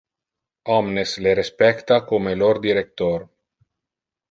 Omnes 0.75 1.13
le 1.25 1.35
respecta 1.41 1.99
como 2.07 2.33
lor 2.41 2.59
director. 2.65 3.29